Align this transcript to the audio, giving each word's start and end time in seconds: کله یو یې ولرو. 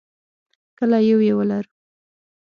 کله 0.79 0.97
یو 1.09 1.19
یې 1.27 1.33
ولرو. 1.37 1.71